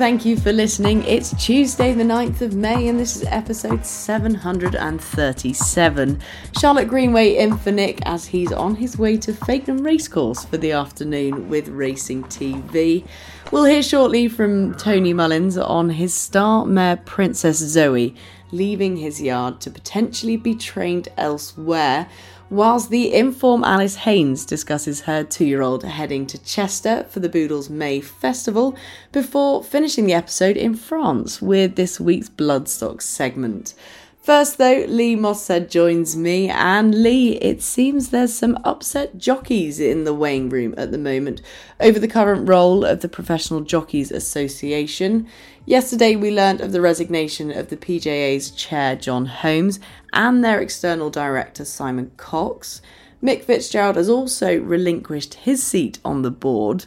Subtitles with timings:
[0.00, 1.04] Thank you for listening.
[1.04, 6.18] It's Tuesday, the 9th of May, and this is episode 737.
[6.58, 10.72] Charlotte Greenway in for Nick as he's on his way to Fakenham Racecourse for the
[10.72, 13.04] afternoon with Racing TV.
[13.52, 18.16] We'll hear shortly from Tony Mullins on his star mare Princess Zoe
[18.52, 22.08] leaving his yard to potentially be trained elsewhere
[22.50, 27.28] whilst the inform Alice Haynes discusses her two year old heading to Chester for the
[27.28, 28.76] Boodles May Festival
[29.12, 33.74] before finishing the episode in France with this week's Bloodstock segment.
[34.22, 40.04] First, though, Lee Mottershead joins me, and Lee, it seems there's some upset jockeys in
[40.04, 41.40] the weighing room at the moment
[41.80, 45.26] over the current role of the Professional Jockeys Association.
[45.64, 49.80] Yesterday, we learned of the resignation of the PJA's chair, John Holmes,
[50.12, 52.82] and their external director, Simon Cox.
[53.22, 56.84] Mick Fitzgerald has also relinquished his seat on the board.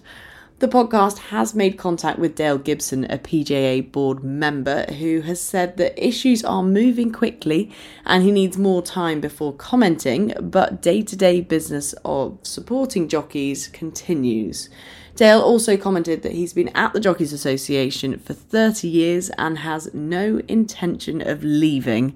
[0.63, 5.75] The podcast has made contact with Dale Gibson, a PJA board member, who has said
[5.75, 7.69] that issues are moving quickly
[8.05, 13.67] and he needs more time before commenting, but day to day business of supporting jockeys
[13.67, 14.69] continues.
[15.17, 19.93] Dale also commented that he's been at the Jockeys Association for 30 years and has
[19.93, 22.15] no intention of leaving.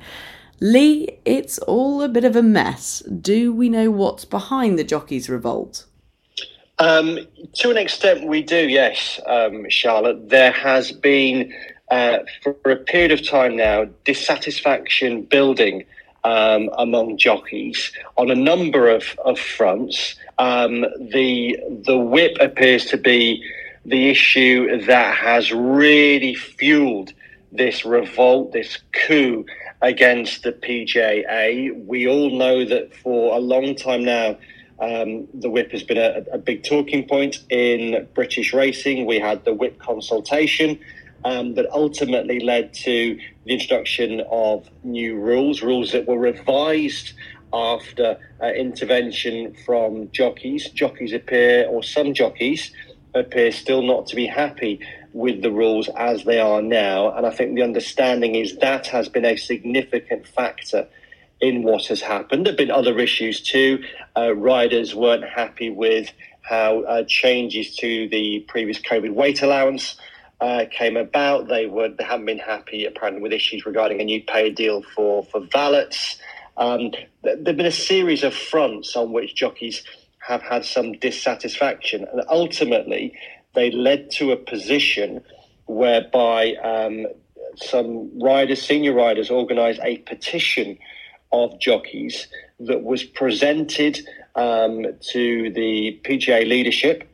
[0.62, 3.00] Lee, it's all a bit of a mess.
[3.00, 5.84] Do we know what's behind the Jockeys' revolt?
[6.80, 7.20] Um,
[7.56, 10.30] to an extent, we do, yes, um, Charlotte.
[10.30, 11.54] There has been,
[11.90, 15.86] uh, for a period of time now, dissatisfaction building
[16.24, 20.16] um, among jockeys on a number of, of fronts.
[20.38, 23.44] Um, the the whip appears to be
[23.86, 27.14] the issue that has really fueled
[27.52, 29.46] this revolt, this coup
[29.82, 31.86] against the PJA.
[31.86, 34.38] We all know that for a long time now
[34.80, 39.06] um, the whip has been a, a, big talking point in British racing.
[39.06, 40.80] We had the whip consultation
[41.26, 47.14] um, that ultimately led to the introduction of new rules, rules that were revised
[47.52, 50.70] after uh, intervention from jockeys.
[50.70, 52.72] Jockeys appear, or some jockeys
[53.16, 54.80] appear, still not to be happy
[55.14, 57.12] with the rules as they are now.
[57.16, 60.88] And I think the understanding is that has been a significant factor
[61.40, 62.46] in what has happened.
[62.46, 63.84] There have been other issues too.
[64.16, 66.12] Uh, riders weren't happy with
[66.42, 69.98] how uh, changes to the previous COVID weight allowance
[70.40, 71.48] uh, came about.
[71.48, 75.24] They were they haven't been happy apparently with issues regarding a new pay deal for
[75.26, 76.18] for valets.
[76.58, 76.92] Um,
[77.24, 79.84] there have been a series of fronts on which jockeys
[80.20, 83.14] have had some dissatisfaction, and ultimately
[83.54, 85.22] they led to a position
[85.66, 87.06] whereby um,
[87.56, 90.78] some riders, senior riders, organised a petition
[91.32, 92.28] of jockeys
[92.60, 94.00] that was presented
[94.36, 97.10] um, to the PJA leadership,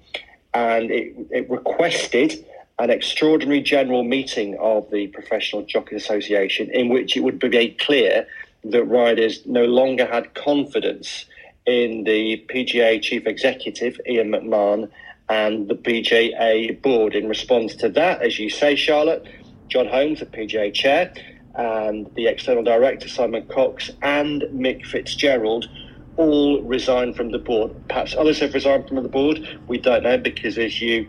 [0.53, 2.45] and it, it, requested
[2.79, 7.79] an extraordinary general meeting of the Professional Jockey Association, in which it would be made
[7.79, 8.27] clear
[8.65, 11.25] that riders no longer had confidence
[11.65, 14.89] in the PJA chief executive Ian McMahon
[15.29, 17.15] and the PJA board.
[17.15, 19.25] In response to that, as you say, Charlotte,
[19.69, 21.13] John Holmes, the PJA chair,
[21.55, 25.69] and the external director, Simon Cox, and Mick Fitzgerald
[26.17, 27.71] all resigned from the board.
[27.87, 29.59] Perhaps others have resigned from the board.
[29.67, 31.07] We don't know because, as you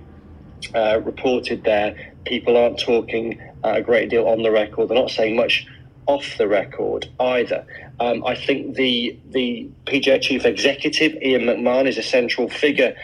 [0.74, 4.88] uh, reported there, people aren't talking uh, a great deal on the record.
[4.88, 5.66] They're not saying much
[6.06, 7.66] off the record either.
[8.00, 12.94] Um, I think the the PJ chief executive Ian McMahon is a central figure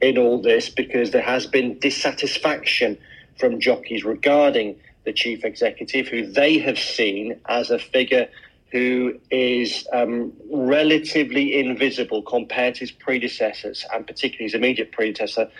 [0.00, 2.98] in all this because there has been dissatisfaction
[3.38, 8.28] from jockeys regarding the chief executive, who they have seen as a figure
[8.70, 15.50] who is um, relatively invisible compared to his predecessors, and particularly his immediate predecessor,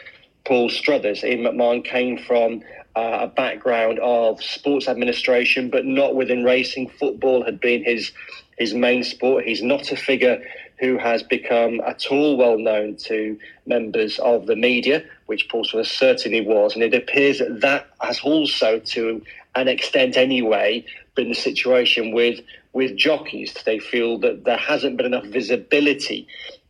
[0.46, 1.22] Paul Struthers.
[1.22, 2.62] Ian McMahon came from
[2.96, 6.88] uh, a background of sports administration, but not within racing.
[6.88, 8.12] Football had been his
[8.58, 9.44] his main sport.
[9.44, 10.42] He's not a figure
[10.80, 15.90] who has become at all well known to members of the media, which Paul Struthers
[15.90, 16.74] certainly was.
[16.74, 19.22] And it appears that that has also, to
[19.54, 20.84] an extent anyway,
[21.14, 22.40] been the situation with
[22.72, 23.54] with jockeys.
[23.64, 26.26] They feel that there hasn't been enough visibility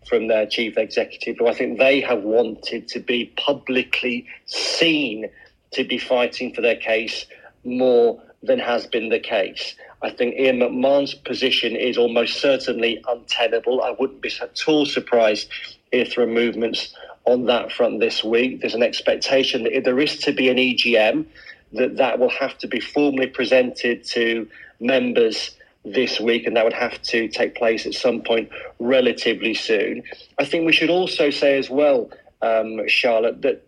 [0.08, 5.31] from their chief executive, who I think they have wanted to be publicly seen
[5.72, 7.26] to be fighting for their case
[7.64, 9.76] more than has been the case.
[10.02, 13.82] I think Ian McMahon's position is almost certainly untenable.
[13.82, 15.48] I wouldn't be at all surprised
[15.93, 16.94] are movements
[17.25, 18.61] on that front this week.
[18.61, 21.27] There's an expectation that if there is to be an EGM,
[21.73, 24.49] that that will have to be formally presented to
[24.81, 30.03] members this week, and that would have to take place at some point relatively soon.
[30.39, 32.11] I think we should also say as well,
[32.41, 33.67] um, Charlotte, that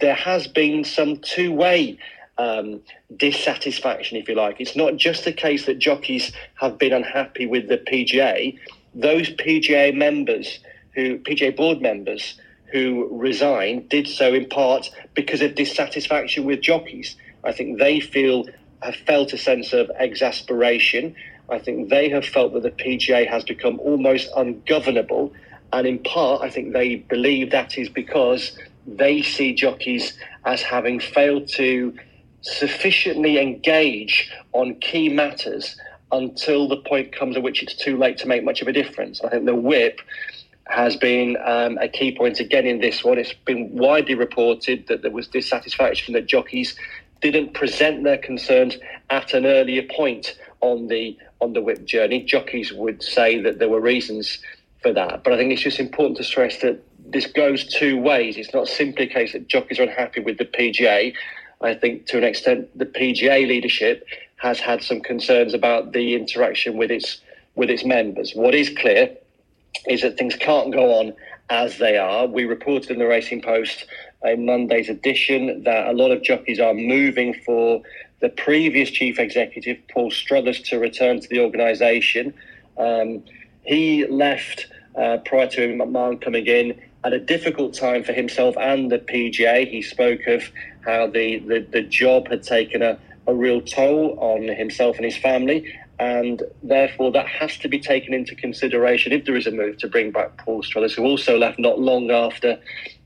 [0.00, 1.98] there has been some two way
[2.38, 2.80] um,
[3.16, 4.60] dissatisfaction, if you like.
[4.60, 8.58] It's not just the case that jockeys have been unhappy with the PJA.
[8.94, 10.60] Those PJA members,
[10.96, 12.40] who PJA board members
[12.72, 17.14] who resigned, did so in part because of dissatisfaction with jockeys.
[17.44, 18.46] I think they feel
[18.82, 21.14] have felt a sense of exasperation.
[21.48, 25.32] I think they have felt that the PJA has become almost ungovernable.
[25.72, 30.98] And in part, I think they believe that is because they see jockeys as having
[30.98, 31.96] failed to
[32.40, 35.76] sufficiently engage on key matters
[36.12, 39.20] until the point comes at which it's too late to make much of a difference.
[39.22, 40.00] I think the whip
[40.68, 43.18] has been um, a key point again in this one.
[43.18, 46.76] It's been widely reported that there was dissatisfaction that jockeys
[47.20, 48.76] didn't present their concerns
[49.10, 52.22] at an earlier point on the on the whip journey.
[52.22, 54.38] Jockeys would say that there were reasons
[54.82, 58.36] for that, but I think it's just important to stress that this goes two ways.
[58.36, 61.14] It's not simply a case that jockeys are unhappy with the PJA.
[61.60, 66.76] I think to an extent the PJA leadership has had some concerns about the interaction
[66.76, 67.20] with its
[67.54, 68.32] with its members.
[68.34, 69.16] What is clear
[69.86, 71.12] is that things can't go on
[71.50, 72.26] as they are.
[72.26, 73.86] We reported in the Racing Post
[74.24, 77.82] in Monday's edition that a lot of jockeys are moving for
[78.20, 82.34] the previous chief executive, Paul Struthers, to return to the organisation.
[82.78, 83.22] Um,
[83.62, 88.90] he left uh, prior to McMahon coming in at a difficult time for himself and
[88.90, 89.68] the PJA.
[89.68, 90.50] He spoke of
[90.84, 95.16] how the, the, the job had taken a, a real toll on himself and his
[95.16, 99.78] family, and therefore that has to be taken into consideration if there is a move
[99.78, 102.58] to bring back Paul Struthers, who also left not long after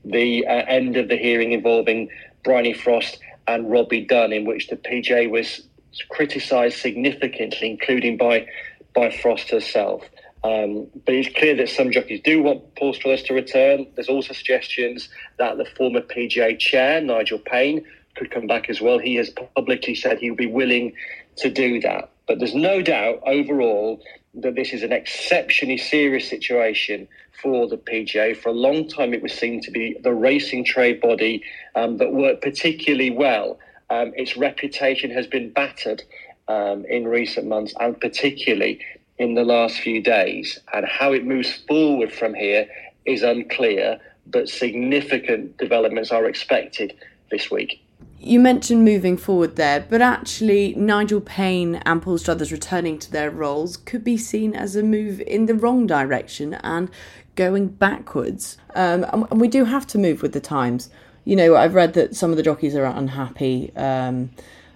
[0.03, 2.09] the uh, end of the hearing involving
[2.43, 5.61] Bryony Frost and Robbie Dunn, in which the PJA was
[6.09, 8.47] criticised significantly, including by
[8.93, 10.03] by Frost herself.
[10.43, 13.85] Um, but it's clear that some jockeys do want Paul Struthers to return.
[13.95, 17.85] There's also suggestions that the former PJA chair, Nigel Payne,
[18.15, 18.97] could come back as well.
[18.97, 20.93] He has publicly said he would be willing
[21.37, 22.09] to do that.
[22.31, 24.01] But there's no doubt overall
[24.35, 27.09] that this is an exceptionally serious situation
[27.41, 28.37] for the PJA.
[28.37, 31.43] For a long time, it was seen to be the racing trade body
[31.75, 33.59] um, that worked particularly well.
[33.89, 36.03] Um, its reputation has been battered
[36.47, 38.79] um, in recent months, and particularly
[39.17, 40.57] in the last few days.
[40.73, 42.65] And how it moves forward from here
[43.03, 46.93] is unclear, but significant developments are expected
[47.29, 47.81] this week.
[48.23, 53.31] You mentioned moving forward there, but actually, Nigel Payne and Paul Struthers returning to their
[53.31, 56.91] roles could be seen as a move in the wrong direction and
[57.35, 58.59] going backwards.
[58.75, 60.91] Um, and we do have to move with the times.
[61.25, 64.29] You know, I've read that some of the jockeys are unhappy um,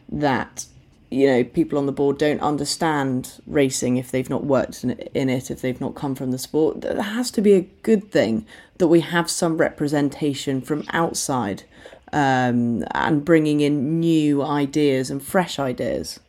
[0.09, 0.65] that
[1.11, 5.51] you know people on the board don't understand racing if they've not worked in it
[5.51, 8.43] if they've not come from the sport that has to be a good thing
[8.79, 11.63] that we have some representation from outside
[12.13, 16.19] um, and bringing in new ideas and fresh ideas.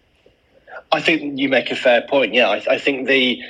[0.92, 2.48] I think you make a fair point yeah.
[2.48, 3.42] I, I think the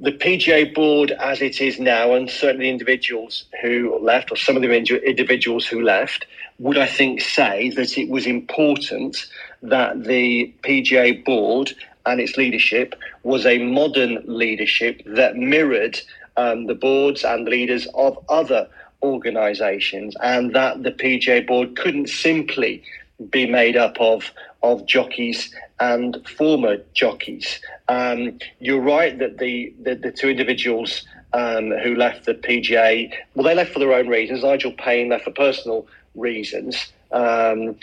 [0.00, 4.62] the PJA board as it is now, and certainly individuals who left, or some of
[4.62, 6.24] the individuals who left,
[6.58, 9.26] would I think say that it was important
[9.62, 11.74] that the PJA board
[12.06, 16.00] and its leadership was a modern leadership that mirrored
[16.38, 18.68] um, the boards and leaders of other
[19.02, 22.82] organisations, and that the PJA board couldn't simply
[23.30, 24.30] be made up of
[24.62, 27.60] of jockeys and former jockeys.
[27.88, 33.44] Um, you're right that the, the, the two individuals um, who left the PJA, well,
[33.44, 34.42] they left for their own reasons.
[34.42, 36.92] Nigel Payne left for personal reasons.
[37.12, 37.76] Um,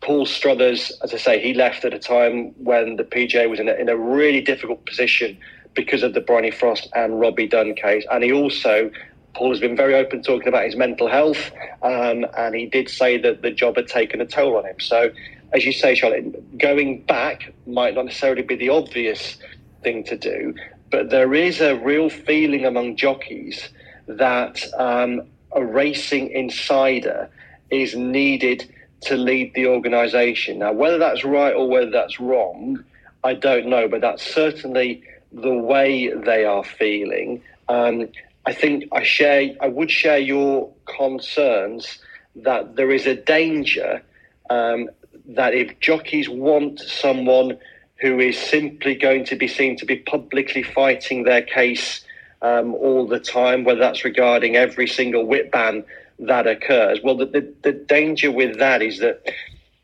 [0.00, 3.68] Paul Struthers, as I say, he left at a time when the PJA was in
[3.68, 5.38] a, in a really difficult position
[5.74, 8.04] because of the Bryony Frost and Robbie Dunn case.
[8.10, 8.90] And he also,
[9.34, 11.50] Paul has been very open talking about his mental health,
[11.82, 14.80] um, and he did say that the job had taken a toll on him.
[14.80, 15.10] So,
[15.52, 19.38] as you say, Charlotte, going back might not necessarily be the obvious
[19.82, 20.54] thing to do,
[20.90, 23.68] but there is a real feeling among jockeys
[24.06, 25.22] that um,
[25.52, 27.30] a racing insider
[27.70, 28.72] is needed
[29.02, 30.58] to lead the organisation.
[30.58, 32.84] Now, whether that's right or whether that's wrong,
[33.24, 37.42] I don't know, but that's certainly the way they are feeling.
[37.68, 38.08] Um,
[38.46, 39.54] I think I share.
[39.60, 41.98] I would share your concerns
[42.36, 44.02] that there is a danger
[44.48, 44.88] um,
[45.26, 47.58] that if jockeys want someone
[48.00, 52.02] who is simply going to be seen to be publicly fighting their case
[52.42, 55.84] um, all the time, whether that's regarding every single whip ban
[56.18, 57.00] that occurs.
[57.02, 59.22] Well, the, the, the danger with that is that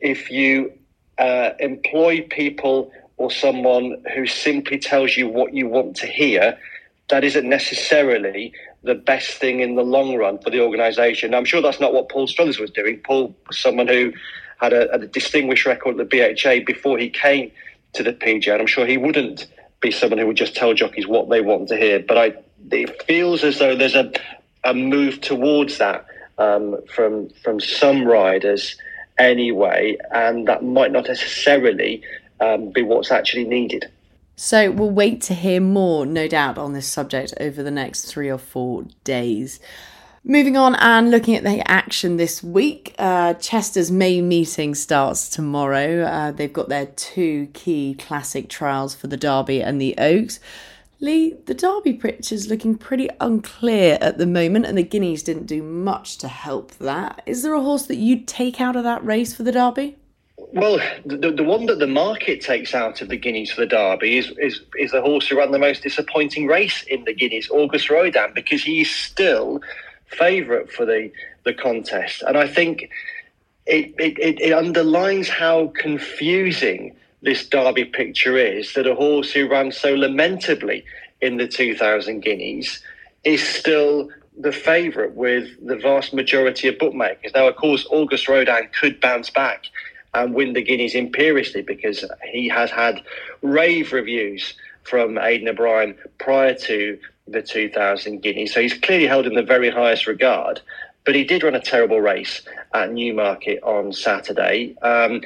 [0.01, 0.73] if you
[1.19, 6.59] uh, employ people or someone who simply tells you what you want to hear,
[7.09, 11.35] that isn't necessarily the best thing in the long run for the organisation.
[11.35, 12.99] I'm sure that's not what Paul Struthers was doing.
[13.05, 14.13] Paul was someone who
[14.61, 17.51] had a, a distinguished record at the BHA before he came
[17.93, 19.47] to the PJ, and I'm sure he wouldn't
[19.81, 22.01] be someone who would just tell jockeys what they want to hear.
[22.01, 22.35] But I,
[22.73, 24.13] it feels as though there's a,
[24.65, 26.07] a move towards that
[26.39, 28.77] um, from from some riders
[29.19, 32.03] anyway, and that might not necessarily
[32.41, 33.91] um, be what's actually needed.
[34.39, 38.29] So we'll wait to hear more, no doubt, on this subject over the next three
[38.29, 39.59] or four days.
[40.23, 46.03] Moving on and looking at the action this week, uh, Chester's main meeting starts tomorrow.
[46.03, 50.39] Uh, they've got their two key classic trials for the Derby and the Oaks.
[51.01, 55.63] Lee, the Derby picture's looking pretty unclear at the moment, and the Guineas didn't do
[55.63, 57.23] much to help that.
[57.25, 59.97] Is there a horse that you'd take out of that race for the Derby?
[60.57, 64.17] Well, the, the one that the market takes out of the Guineas for the Derby
[64.17, 67.91] is, is is the horse who ran the most disappointing race in the Guineas, August
[67.91, 69.61] Rodin, because he's still
[70.07, 71.13] favourite for the,
[71.45, 72.23] the contest.
[72.27, 72.89] And I think
[73.67, 79.73] it, it, it underlines how confusing this Derby picture is that a horse who ran
[79.73, 80.87] so lamentably
[81.21, 82.81] in the 2000 Guineas
[83.25, 84.09] is still
[84.39, 87.33] the favourite with the vast majority of bookmakers.
[87.35, 89.65] Now, of course, August Rodin could bounce back
[90.17, 93.03] and win the Guineas imperiously because he has had
[93.43, 98.55] rave reviews from Aidan O'Brien prior to the 2000 Guineas.
[98.55, 100.61] So he's clearly held in the very highest regard.
[101.05, 102.43] But he did run a terrible race
[102.75, 104.77] at Newmarket on Saturday.
[104.83, 105.21] Um,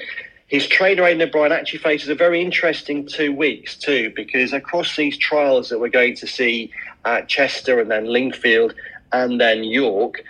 [0.46, 5.16] his trainer, Aidan O'Brien, actually faces a very interesting two weeks too, because across these
[5.16, 6.72] trials that we're going to see
[7.04, 8.74] at Chester and then Lingfield
[9.12, 10.24] and then York,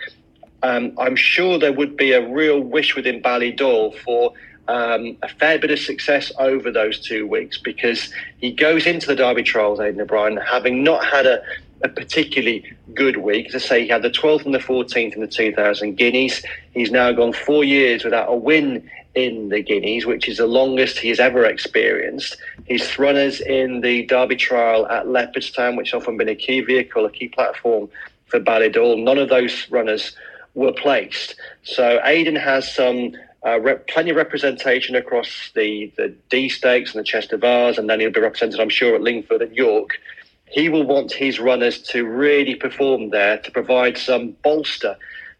[0.63, 4.33] um, I'm sure there would be a real wish within Ballydoyle for
[4.67, 9.15] um, a fair bit of success over those two weeks because he goes into the
[9.15, 11.43] Derby trials, Aidan O'Brien, having not had a,
[11.83, 13.53] a particularly good week.
[13.53, 16.43] I say, he had the 12th and the 14th in the 2000 Guineas.
[16.73, 20.99] He's now gone four years without a win in the Guineas, which is the longest
[20.99, 22.37] he has ever experienced.
[22.65, 27.05] He's runners in the Derby trial at Leopardstown, which has often been a key vehicle,
[27.05, 27.89] a key platform
[28.27, 29.03] for Ballydoyle.
[29.03, 30.15] None of those runners
[30.53, 31.35] were placed.
[31.63, 33.13] So Aidan has some
[33.45, 37.89] uh, rep, plenty of representation across the, the Dee Stakes and the Chester Vase, and
[37.89, 39.99] then he'll be represented, I'm sure, at Lingfield and York.
[40.45, 44.97] He will want his runners to really perform there to provide some bolster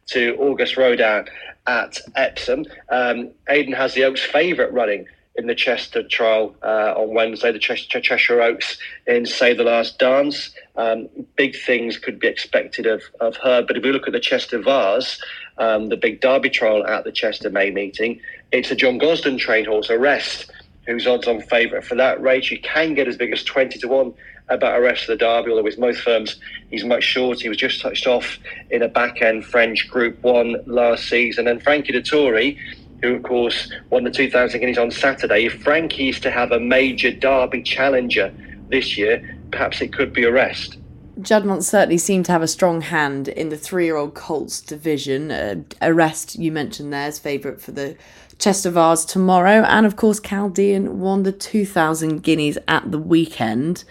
[0.08, 1.27] to August Rodin
[1.67, 2.65] at Epsom.
[2.89, 5.05] Um, Aidan has the Oaks favourite running
[5.36, 10.52] in the Chester trial uh, on Wednesday, the Chester, Cheshire Oaks in Savethelastdance.
[10.76, 11.08] Um,
[11.38, 13.62] big things could be expected of, of her.
[13.62, 15.22] But if we look at the Chester Vase,
[15.58, 18.20] um, the big Derby trial at the Chester May meeting,
[18.52, 20.52] it's a John Gosden trained horse, Arrest,
[20.86, 22.52] who's odds on favourite for that race.
[22.52, 24.14] You can get as big as 20 to 1
[24.50, 27.42] about Arrest of the Derby, although with most firms he's much shorter.
[27.42, 28.38] He was just touched off
[28.70, 31.48] in a back end French Group 1 last season.
[31.48, 32.58] And Frankie Dettori
[33.01, 35.46] who, of course, won the 2000 Guineas on Saturday.
[35.46, 38.34] If Frankie's to have a major Derby challenger
[38.70, 40.77] this year, perhaps it could be Arrest.
[41.20, 45.31] Juddmonte certainly seemed to have a strong hand in the three-year-old Colts division.
[45.31, 47.96] Uh, Arrest, you mentioned there, is favourite for the
[48.39, 53.84] Chester Vase tomorrow, and of course, Chaldean won the 2000 Guineas at the weekend.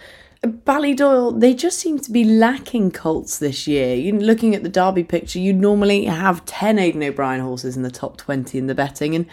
[0.43, 4.11] Ballydoyle, they just seem to be lacking colts this year.
[4.11, 8.17] Looking at the Derby picture, you'd normally have 10 Aidan O'Brien horses in the top
[8.17, 9.27] 20 in the betting, and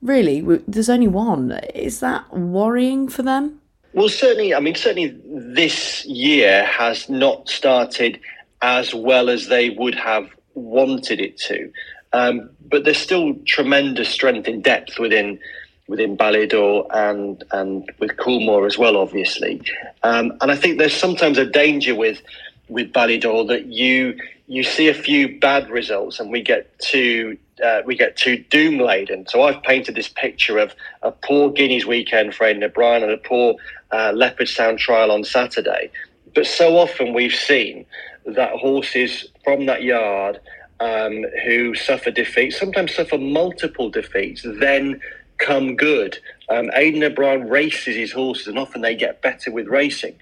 [0.00, 1.58] really, there's only one.
[1.74, 3.60] Is that worrying for them?
[3.94, 8.20] Well, certainly, I mean, certainly this year has not started
[8.62, 11.72] as well as they would have wanted it to.
[12.12, 15.40] Um, but there's still tremendous strength in depth within
[15.88, 19.60] within Ballydoyle and and with Coolmore as well, obviously.
[20.02, 22.22] Um, and I think there's sometimes a danger with
[22.68, 27.82] with Ballydoyle that you you see a few bad results and we get too uh,
[27.84, 29.26] we get too doom laden.
[29.26, 33.18] So I've painted this picture of a poor Guineas weekend for Aidan O'Brien and a
[33.18, 33.56] poor
[33.90, 34.12] uh,
[34.44, 35.90] Sound trial on Saturday.
[36.34, 37.84] But so often we've seen
[38.26, 40.38] that horses from that yard
[40.80, 45.00] um, who suffer defeats, sometimes suffer multiple defeats, then
[45.38, 46.18] come good.
[46.48, 50.14] Um, Aidan O'Brien races his horses, and often they get better with racing.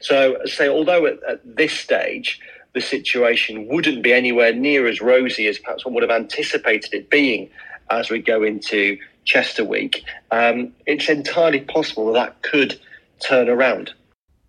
[0.00, 2.40] So, say, although at, at, this stage
[2.74, 7.08] the situation wouldn't be anywhere near as rosy as perhaps one would have anticipated it
[7.08, 7.48] being
[7.88, 12.78] as we go into Chester Week, um, it's entirely possible that, that could
[13.20, 13.94] turn around.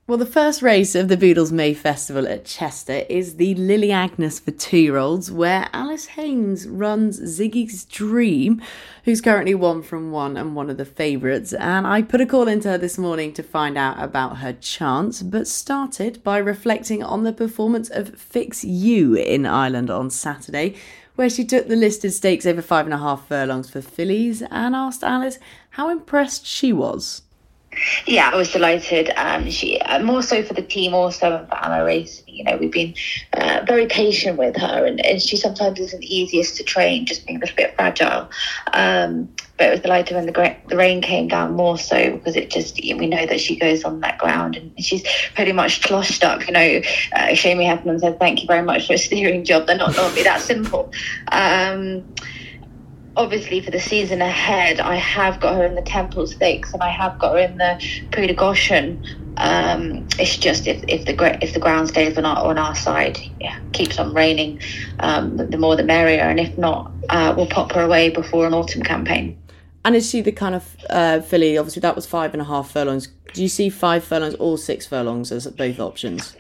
[0.08, 4.40] Well, the first race of the Boodles May Festival at Chester is the Lily Agnes
[4.40, 8.62] for two year olds, where Alice Haynes runs Ziggy's Dream,
[9.04, 11.52] who's currently one from one and one of the favourites.
[11.52, 15.22] And I put a call into her this morning to find out about her chance,
[15.22, 20.76] but started by reflecting on the performance of Fix You in Ireland on Saturday,
[21.16, 24.74] where she took the listed stakes over five and a half furlongs for fillies and
[24.74, 25.38] asked Alice
[25.72, 27.24] how impressed she was.
[28.06, 29.12] Yeah, I was delighted.
[29.16, 32.24] Um, she uh, more so for the team, also for Anna Race.
[32.28, 32.94] You know, we've been
[33.34, 37.26] uh, very patient with her, and, and, she sometimes isn't the easiest to train, just
[37.26, 38.30] being a little bit fragile.
[38.74, 42.52] Um, but it was delighted when the, the rain came down more so because it
[42.52, 45.04] just we know that she goes on that ground and she's
[45.34, 46.46] pretty much sloshed up.
[46.46, 46.82] You know,
[47.14, 49.68] uh, Seamie Heffernan said, "Thank you very much for a steering job.
[49.68, 50.92] They're not normally that simple."
[51.32, 52.04] Um,
[53.18, 56.90] obviously for the season ahead, I have got her in the Temple Stakes and I
[56.90, 59.06] have got her in the Prix du Gros-Chêne.
[59.38, 63.20] Um, it's just if, if the if the ground stays on our on our side,
[63.40, 64.60] yeah, keeps on raining,
[65.00, 66.22] um, the more the merrier.
[66.22, 69.38] And if not, uh, we'll pop her away before an autumn campaign.
[69.86, 71.58] And is she the kind of uh, filly?
[71.58, 73.10] Obviously, that was five and a half furlongs.
[73.34, 76.36] Do you see five furlongs or six furlongs as both options?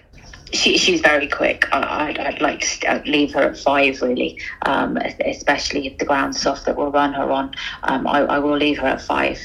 [0.53, 1.67] She, she's very quick.
[1.71, 6.41] I, would I'd like to leave her at five, really, um, especially if the ground's
[6.41, 7.53] soft that we'll run her on.
[7.83, 9.39] Um, I, I, will leave her at five.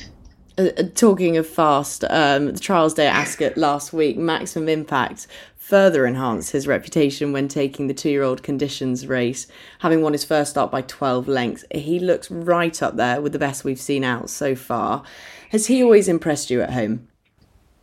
[0.58, 5.26] Uh, uh, talking of fast, um, the trials day at Ascot last week, Maximum Impact
[5.56, 9.46] further enhanced his reputation when taking the two year old conditions race,
[9.78, 11.64] having won his first start by 12 lengths.
[11.70, 15.02] He looks right up there with the best we've seen out so far.
[15.50, 17.08] Has he always impressed you at home?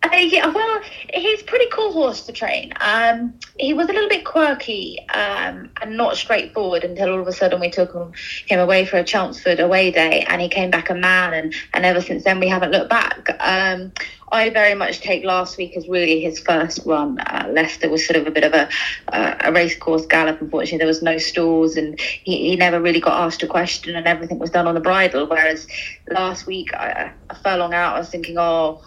[0.01, 0.81] Uh, yeah, well,
[1.13, 2.71] he's pretty cool horse to train.
[2.79, 7.33] Um, he was a little bit quirky um, and not straightforward until all of a
[7.33, 8.13] sudden we took him,
[8.47, 11.33] him away for a Chelmsford away day, and he came back a man.
[11.33, 13.35] And, and ever since then, we haven't looked back.
[13.41, 13.91] Um,
[14.31, 17.19] I very much take last week as really his first run.
[17.19, 18.69] Uh, Leicester was sort of a bit of a,
[19.11, 20.39] uh, a racecourse gallop.
[20.39, 24.07] Unfortunately, there was no stalls, and he, he never really got asked a question, and
[24.07, 25.27] everything was done on the bridle.
[25.27, 25.67] Whereas
[26.09, 28.81] last week, I, a furlong out, I was thinking, oh,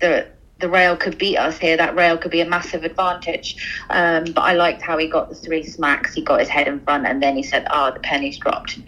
[0.00, 0.28] the
[0.62, 3.56] the rail could beat us here, that rail could be a massive advantage.
[3.90, 6.14] Um, but I liked how he got the three smacks.
[6.14, 8.78] He got his head in front, and then he said, "Oh, the pennies dropped."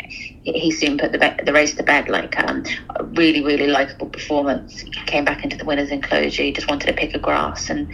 [0.44, 2.08] He soon put the, be- the race to bed.
[2.08, 2.64] Like um,
[2.96, 4.80] a really, really likable performance.
[4.80, 6.44] He came back into the winners' enclosure.
[6.44, 7.92] He just wanted to pick a grass, and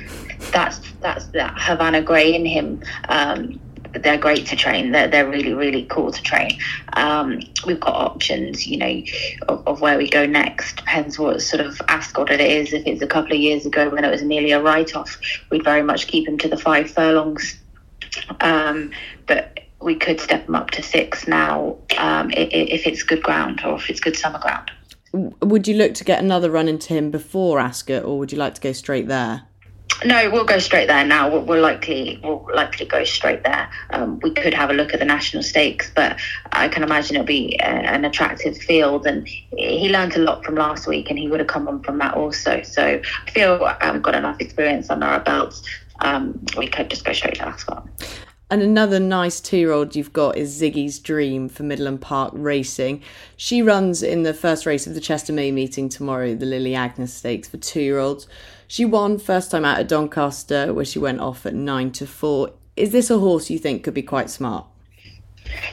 [0.52, 2.82] that's that's that Havana Grey in him.
[3.08, 3.58] Um,
[3.92, 4.92] they're great to train.
[4.92, 6.58] They're, they're really, really cool to train.
[6.94, 9.02] Um, we've got options, you know,
[9.48, 10.76] of, of, where we go next.
[10.76, 12.72] Depends what sort of Ascot it is.
[12.72, 15.18] If it's a couple of years ago when it was nearly a write off,
[15.50, 17.58] we'd very much keep him to the five furlongs.
[18.40, 18.92] Um,
[19.26, 23.76] but we could step him up to six now um, if it's good ground or
[23.76, 24.70] if it's good summer ground.
[25.12, 28.54] Would you look to get another run into him before Ascot or would you like
[28.54, 29.42] to go straight there?
[30.04, 31.30] No, we'll go straight there now.
[31.30, 33.70] We'll, we'll likely we'll likely go straight there.
[33.90, 36.18] Um, we could have a look at the national stakes, but
[36.52, 39.06] I can imagine it'll be a, an attractive field.
[39.06, 41.98] And he learned a lot from last week, and he would have come on from
[41.98, 42.62] that also.
[42.62, 45.62] So I feel um, we've got enough experience under our belts.
[46.00, 47.86] Um, we could just go straight to Ascot.
[48.52, 53.02] And another nice two year old you've got is Ziggy's Dream for Midland Park Racing.
[53.36, 57.12] She runs in the first race of the Chester May meeting tomorrow, the Lily Agnes
[57.12, 58.26] Stakes for two year olds.
[58.70, 62.52] She won first time out at Doncaster, where she went off at nine to four.
[62.76, 64.64] Is this a horse you think could be quite smart?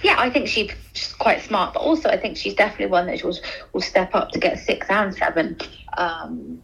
[0.01, 0.71] Yeah, I think she's
[1.19, 3.37] quite smart, but also I think she's definitely one that will,
[3.71, 5.59] will step up to get six and seven.
[5.95, 6.63] Um,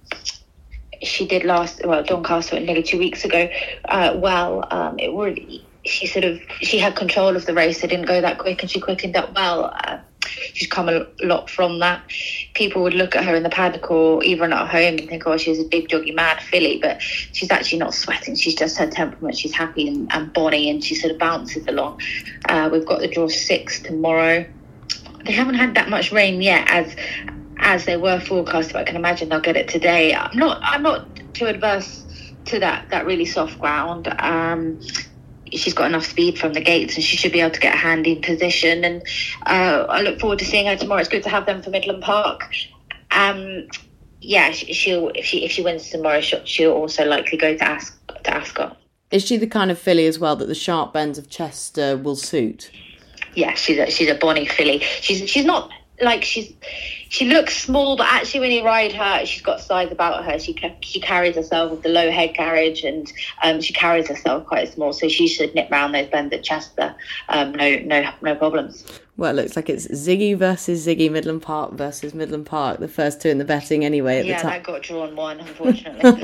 [1.03, 3.47] she did last well Doncaster nearly two weeks ago.
[3.85, 7.83] Uh, well, um, it really she sort of she had control of the race.
[7.83, 9.65] It didn't go that quick, and she quickened up well.
[9.65, 9.99] Uh,
[10.53, 12.03] she's come a lot from that.
[12.53, 15.37] People would look at her in the paddock or even at home and think, oh,
[15.37, 18.35] she's a big, joggy, mad filly, but she's actually not sweating.
[18.35, 19.37] She's just her temperament.
[19.37, 22.01] She's happy and, and bonny, and she sort of bounces along.
[22.45, 24.45] Uh, we've got the draw six tomorrow.
[25.25, 26.95] They haven't had that much rain yet, as
[27.57, 30.13] as they were forecast, but I can imagine they'll get it today.
[30.13, 30.59] I'm not.
[30.61, 32.03] I'm not too adverse
[32.45, 34.13] to that that really soft ground.
[34.19, 34.79] Um,
[35.57, 37.77] she's got enough speed from the gates and she should be able to get a
[37.77, 38.83] handy position.
[38.83, 39.03] And
[39.45, 41.01] uh, I look forward to seeing her tomorrow.
[41.01, 42.49] It's good to have them for Midland Park.
[43.11, 43.67] Um,
[44.21, 47.91] yeah, she'll if she if she wins tomorrow, she'll, she'll also likely go to As-
[48.23, 48.77] to Ascot.
[49.11, 52.15] Is she the kind of filly as well that the sharp bends of Chester will
[52.15, 52.71] suit?
[53.35, 54.79] Yeah, she's a, she's a bonny filly.
[54.79, 55.69] She's she's not
[56.01, 56.53] like she's
[57.09, 60.39] she looks small, but actually when you ride her, she's got size about her.
[60.39, 63.11] She she carries herself with the low head carriage, and
[63.43, 64.93] um, she carries herself quite small.
[64.93, 66.95] So she should nip round those bends at Chester.
[67.29, 68.85] Um, no no no problems.
[69.15, 73.21] Well, it looks like it's Ziggy versus Ziggy Midland Park versus Midland Park, the first
[73.21, 74.19] two in the betting anyway.
[74.19, 76.23] At yeah, the that got drawn one, unfortunately.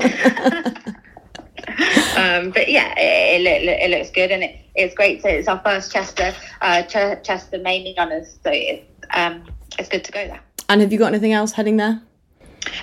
[2.16, 5.22] um, but yeah, it, it, it, looks good, and it, it's great.
[5.22, 9.44] So it's our first Chester uh, Ch- Chester mainly runners, so it's um,
[9.78, 10.40] it's good to go there.
[10.68, 12.00] And have you got anything else heading there?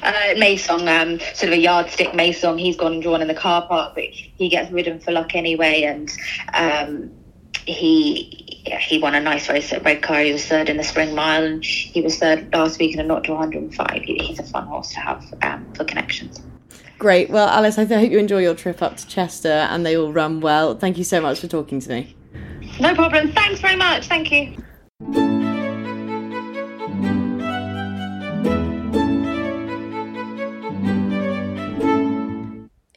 [0.01, 3.67] Uh, Maysong, um, sort of a yardstick Maysong, He's gone and drawn in the car
[3.67, 6.11] park, but he gets ridden for luck anyway, and
[6.53, 7.11] um,
[7.65, 10.21] he yeah, he won a nice race at Redcar.
[10.21, 13.03] He was third in the Spring Mile, and he was third last week in a
[13.03, 14.01] not to 105.
[14.03, 16.41] He, he's a fun horse to have um, for connections.
[16.97, 17.29] Great.
[17.29, 20.41] Well, Alice, I hope you enjoy your trip up to Chester and they all run
[20.41, 20.75] well.
[20.75, 22.15] Thank you so much for talking to me.
[22.79, 23.31] No problem.
[23.31, 24.07] Thanks very much.
[24.07, 25.36] Thank you.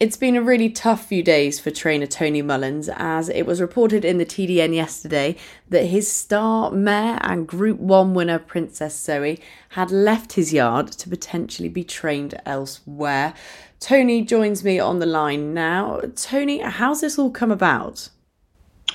[0.00, 4.02] It's been a really tough few days for trainer Tony Mullins, as it was reported
[4.02, 5.36] in the TDN yesterday
[5.68, 11.10] that his star mare and Group 1 winner Princess Zoe had left his yard to
[11.10, 13.34] potentially be trained elsewhere.
[13.78, 16.00] Tony joins me on the line now.
[16.16, 18.08] Tony, how's this all come about?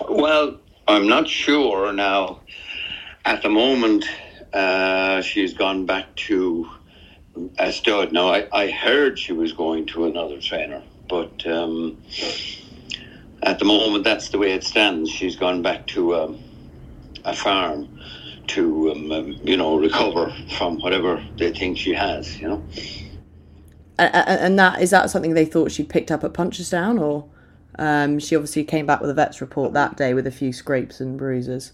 [0.10, 2.40] Well, I'm not sure now.
[3.26, 4.06] At the moment,
[4.54, 6.68] uh, she's gone back to
[7.60, 8.12] a stud.
[8.12, 12.02] Now, I, I heard she was going to another trainer but um,
[13.44, 15.10] at the moment, that's the way it stands.
[15.10, 16.40] She's gone back to um,
[17.24, 18.00] a farm
[18.48, 22.64] to, um, um you know, recover from whatever they think she has, you know.
[23.98, 27.30] And that is that something they thought she picked up at Punchestown, or
[27.80, 31.00] um, she obviously came back with a vet's report that day with a few scrapes
[31.00, 31.72] and bruises.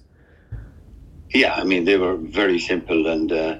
[1.32, 3.58] Yeah, I mean they were very simple, and uh,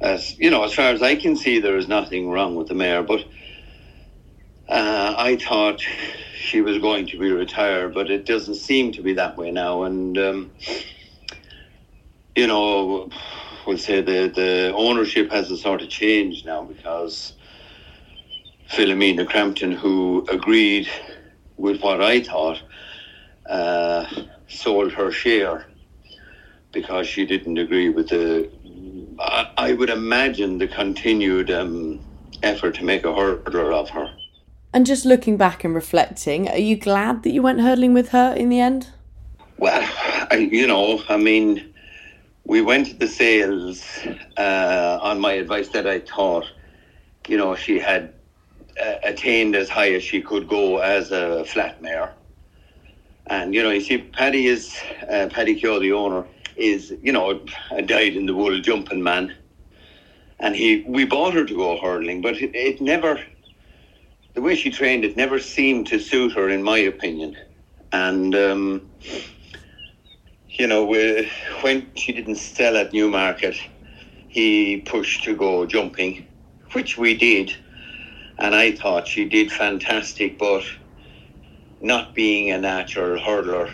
[0.00, 2.74] as you know, as far as I can see, there is nothing wrong with the
[2.74, 3.02] mare.
[3.02, 3.24] But
[4.72, 5.82] uh, I thought
[6.34, 9.82] she was going to be retired, but it doesn't seem to be that way now.
[9.82, 10.50] And um,
[12.34, 13.10] you know,
[13.66, 17.34] we'll say the the ownership has a sort of changed now because
[18.70, 20.88] Philomena Crampton, who agreed
[21.58, 22.62] with what I thought,
[23.44, 24.06] uh,
[24.48, 25.66] sold her share
[26.72, 28.50] because she didn't agree with the.
[29.20, 32.00] I, I would imagine the continued um,
[32.42, 34.10] effort to make a hurdler of her.
[34.74, 38.32] And just looking back and reflecting, are you glad that you went hurdling with her
[38.34, 38.88] in the end?
[39.58, 39.86] Well,
[40.30, 41.74] I, you know, I mean,
[42.44, 43.84] we went to the sales
[44.38, 46.46] uh, on my advice that I thought,
[47.28, 48.14] you know, she had
[48.82, 52.14] uh, attained as high as she could go as a flat mare.
[53.26, 54.76] And, you know, you see, Paddy is,
[55.08, 56.24] uh, Paddy Keogh, the owner,
[56.56, 59.34] is, you know, a dyed in the wool jumping man.
[60.40, 63.22] And he, we bought her to go hurdling, but it, it never,
[64.34, 67.36] the way she trained it never seemed to suit her, in my opinion.
[67.92, 68.90] And um,
[70.48, 70.86] you know,
[71.60, 73.56] when she didn't sell at Newmarket,
[74.28, 76.26] he pushed to go jumping,
[76.72, 77.54] which we did,
[78.38, 80.38] and I thought she did fantastic.
[80.38, 80.64] But
[81.80, 83.70] not being a natural hurdler,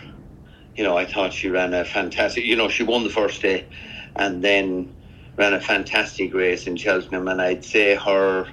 [0.76, 2.44] you know, I thought she ran a fantastic.
[2.44, 3.66] You know, she won the first day,
[4.16, 4.94] and then
[5.36, 8.48] ran a fantastic race in Cheltenham, and I'd say her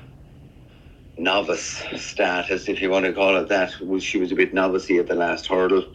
[1.17, 5.07] novice status, if you want to call it that, she was a bit novice at
[5.07, 5.85] the last hurdle,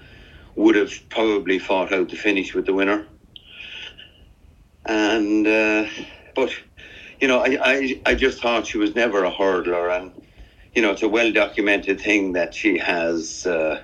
[0.57, 3.07] would have probably fought out the finish with the winner.
[4.87, 5.87] And uh,
[6.35, 6.51] but
[7.21, 10.13] you know, I, I I just thought she was never a hurdler, and
[10.75, 13.83] you know, it's a well documented thing that she has uh,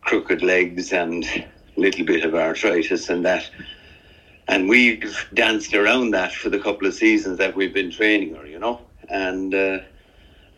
[0.00, 3.48] crooked legs and a little bit of arthritis and that.
[4.48, 8.46] And we've danced around that for the couple of seasons that we've been training her,
[8.46, 8.80] you know.
[9.08, 9.78] And uh,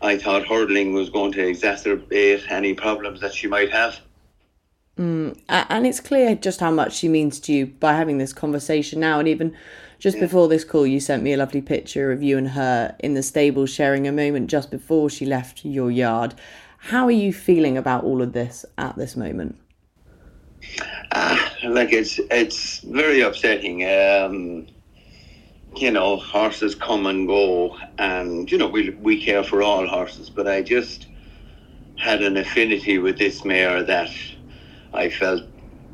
[0.04, 4.00] I thought hurdling was going to exacerbate any problems that she might have.
[4.98, 9.00] Mm, and it's clear just how much she means to you by having this conversation
[9.00, 9.18] now.
[9.18, 9.56] And even
[9.98, 10.24] just yeah.
[10.24, 13.22] before this call, you sent me a lovely picture of you and her in the
[13.22, 16.34] stable sharing a moment just before she left your yard.
[16.78, 19.58] How are you feeling about all of this at this moment?
[21.12, 23.84] Uh, like it's it's very upsetting.
[23.84, 24.66] Um,
[25.76, 30.30] you know, horses come and go, and you know, we we care for all horses,
[30.30, 31.06] but I just
[31.96, 34.10] had an affinity with this mare that
[34.92, 35.42] I felt,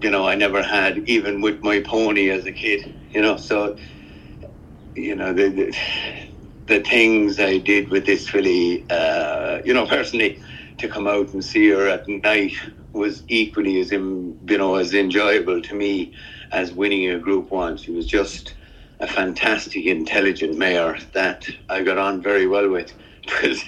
[0.00, 2.94] you know, I never had even with my pony as a kid.
[3.12, 3.76] You know, so
[4.94, 5.76] you know the the,
[6.66, 10.40] the things I did with this filly, uh, you know, personally,
[10.78, 12.52] to come out and see her at night
[12.92, 16.12] was equally as you know as enjoyable to me
[16.52, 17.76] as winning a Group One.
[17.76, 18.54] She was just
[19.00, 22.92] a fantastic, intelligent mare that I got on very well with.
[23.22, 23.64] It was,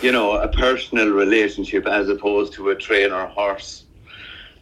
[0.00, 3.84] you know, a personal relationship as opposed to a trainer horse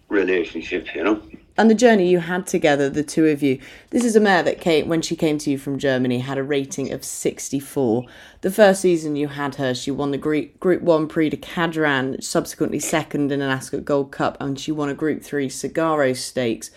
[0.09, 1.23] relationship, you know.
[1.57, 3.61] And the journey you had together, the two of you.
[3.91, 6.43] This is a mare that came when she came to you from Germany, had a
[6.43, 8.07] rating of 64.
[8.41, 12.23] The first season you had her, she won the Group, group 1 Prix de Cadran,
[12.23, 16.71] subsequently second in an Ascot Gold Cup, and she won a Group 3 Sagaro Stakes.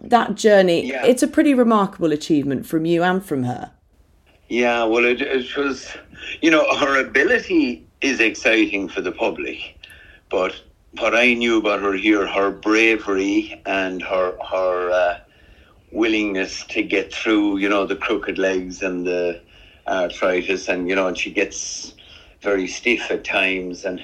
[0.00, 1.04] That journey, yeah.
[1.04, 3.72] it's a pretty remarkable achievement from you and from her.
[4.48, 5.94] Yeah, well, it, it was,
[6.40, 9.76] you know, her ability is exciting for the public,
[10.30, 10.58] but
[10.98, 15.18] what I knew about her here, her bravery and her her uh,
[15.92, 19.40] willingness to get through, you know, the crooked legs and the
[19.86, 21.94] arthritis, and you know, and she gets
[22.40, 24.02] very stiff at times, and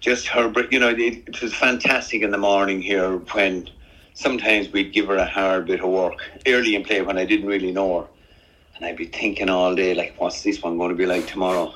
[0.00, 3.68] just her, you know, it, it was fantastic in the morning here when
[4.16, 7.46] sometimes we'd give her a hard bit of work early in play when I didn't
[7.46, 8.06] really know her,
[8.74, 11.72] and I'd be thinking all day like, what's this one going to be like tomorrow?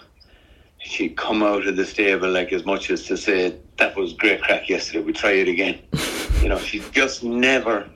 [0.81, 4.43] she'd come out of the stable like as much as to say that was great
[4.43, 5.01] crack yesterday.
[5.01, 5.79] We try it again.
[6.43, 7.89] you know, she just never,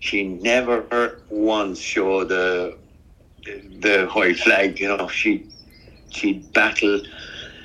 [0.00, 2.76] she never once showed the
[3.80, 4.78] the white flag.
[4.78, 5.46] You know, she
[6.10, 7.02] she'd battle,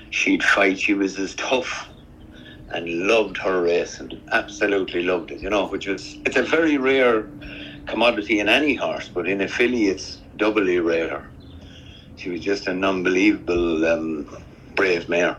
[0.09, 0.79] she'd fight.
[0.79, 1.87] She was as tough
[2.75, 5.41] and loved her race and absolutely loved it.
[5.41, 7.27] You know, which was it's a very rare
[7.87, 11.25] commodity in any horse, but in a filly it's doubly rare
[12.15, 14.27] she was just an unbelievable um,
[14.75, 15.37] brave mare.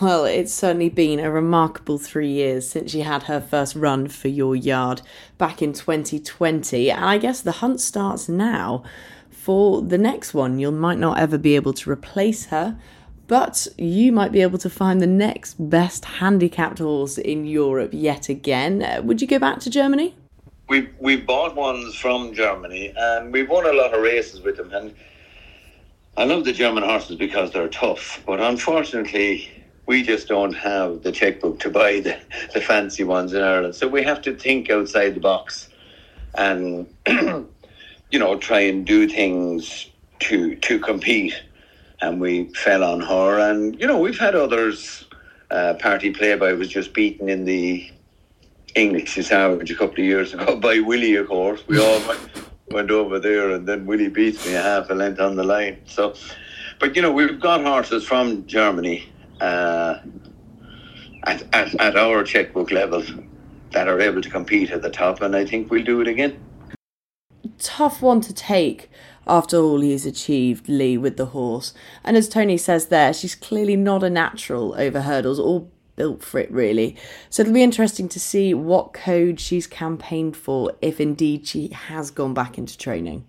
[0.00, 4.28] Well, it's certainly been a remarkable three years since she had her first run for
[4.28, 5.02] your yard
[5.36, 8.84] back in 2020, and I guess the hunt starts now
[9.30, 10.58] for the next one.
[10.58, 12.78] You might not ever be able to replace her,
[13.30, 18.28] but you might be able to find the next best handicapped horse in Europe yet
[18.28, 18.82] again.
[18.82, 20.16] Uh, would you go back to Germany?
[20.68, 24.72] We we bought ones from Germany, and we've won a lot of races with them,
[24.72, 24.92] and
[26.16, 29.48] I love the German horses because they're tough, but unfortunately,
[29.86, 32.18] we just don't have the checkbook to buy the,
[32.52, 33.76] the fancy ones in Ireland.
[33.76, 35.68] So we have to think outside the box
[36.34, 39.88] and, you know, try and do things
[40.20, 41.34] to to compete.
[42.02, 43.38] And we fell on her.
[43.38, 45.06] And, you know, we've had others.
[45.50, 47.90] Uh, Party Playboy was just beaten in the
[48.74, 51.62] English average a couple of years ago by Willie, of course.
[51.66, 52.00] We all
[52.70, 55.80] went over there, and then Willie beats me a half a length on the line.
[55.86, 56.14] So,
[56.78, 59.08] but you know, we've got horses from Germany
[59.40, 59.98] uh,
[61.24, 63.02] at, at, at our checkbook level
[63.72, 66.38] that are able to compete at the top, and I think we'll do it again.
[67.58, 68.90] Tough one to take
[69.26, 71.72] after all he's achieved, Lee, with the horse.
[72.04, 76.40] And as Tony says there, she's clearly not a natural over hurdles or built for
[76.40, 76.96] it, really.
[77.28, 82.10] So it'll be interesting to see what code she's campaigned for if indeed she has
[82.10, 83.26] gone back into training.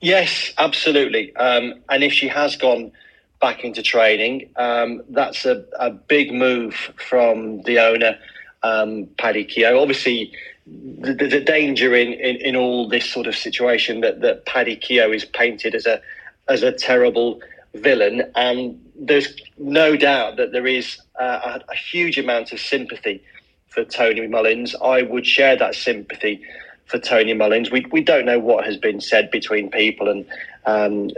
[0.00, 1.34] Yes, absolutely.
[1.36, 2.92] Um, and if she has gone
[3.40, 8.18] back into training, um, that's a, a, big move from the owner,
[8.62, 9.80] um, Paddy Keogh.
[9.80, 10.32] Obviously,
[10.66, 15.12] the, the, danger in, in, in, all this sort of situation that, that Paddy Keogh
[15.12, 16.00] is painted as a
[16.48, 17.40] as a terrible
[17.74, 23.22] villain, and there's no doubt that there is uh, a, a, huge amount of sympathy
[23.68, 24.74] for Tony Mullins.
[24.82, 26.42] I would share that sympathy
[26.86, 27.70] for Tony Mullins.
[27.70, 30.26] We we don't know what has been said between people, and
[30.64, 31.10] um,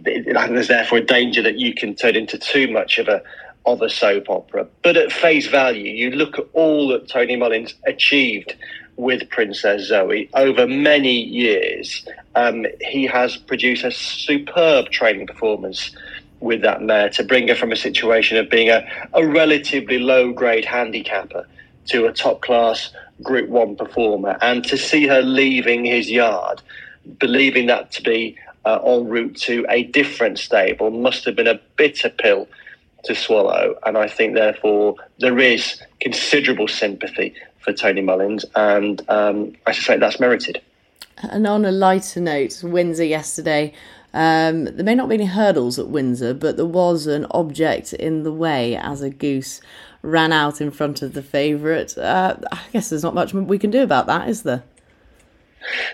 [0.00, 3.22] there's therefore a danger that you can turn into too much of a
[3.66, 4.66] of a soap opera.
[4.82, 8.54] But at face value, you look at all that Tony Mullins achieved
[8.96, 12.06] with Princess Zoe over many years.
[12.34, 15.90] Um, he has produced a superb training performance
[16.40, 20.32] with that mare to bring her from a situation of being a, a relatively low
[20.32, 21.46] grade handicapper
[21.86, 22.90] to a top class
[23.22, 24.36] Group 1 performer.
[24.42, 26.62] And to see her leaving his yard,
[27.18, 31.60] believing that to be uh, en route to a different stable, must have been a
[31.76, 32.48] bitter pill
[33.04, 33.74] to swallow.
[33.84, 40.00] And I think, therefore, there is considerable sympathy for Tony Mullins, and um, I suspect
[40.00, 40.60] that's merited.
[41.22, 43.72] And on a lighter note, Windsor yesterday,
[44.12, 48.22] um, there may not be any hurdles at Windsor, but there was an object in
[48.22, 49.60] the way as a goose
[50.02, 51.96] ran out in front of the favourite.
[51.96, 54.62] Uh, I guess there's not much we can do about that, is there?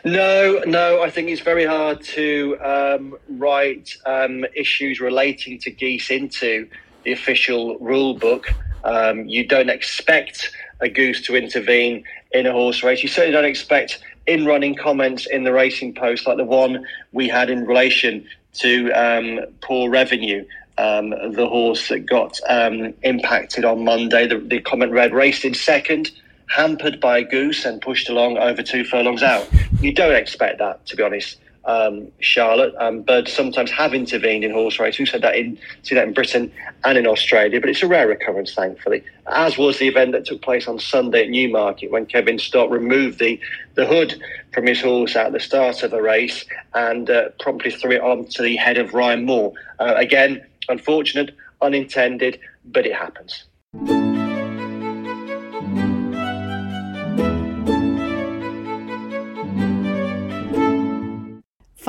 [0.04, 1.02] No, no.
[1.02, 6.68] I think it's very hard to um, write um, issues relating to geese into
[7.04, 8.46] the official rule book.
[8.84, 13.02] Um, you don't expect a goose to intervene in a horse race.
[13.02, 17.28] You certainly don't expect in running comments in the racing post like the one we
[17.28, 20.44] had in relation to um, poor revenue.
[20.78, 24.26] Um, the horse that got um, impacted on Monday.
[24.26, 26.10] The, the, comment read raced in second,
[26.48, 29.46] hampered by a goose and pushed along over two furlongs out.
[29.82, 32.74] You don't expect that, to be honest um, Charlotte.
[32.78, 35.04] Um, sometimes have intervened in horse racing.
[35.04, 36.52] We said that in see that in Britain
[36.84, 39.04] and in Australia, but it's a rare occurrence, thankfully.
[39.26, 43.18] As was the event that took place on Sunday at Newmarket when Kevin Stott removed
[43.18, 43.38] the
[43.74, 44.20] the hood
[44.52, 46.44] from his horse at the start of the race
[46.74, 49.52] and uh, promptly threw it onto the head of Ryan Moore.
[49.78, 53.44] Uh, again, unfortunate, unintended, but it happens.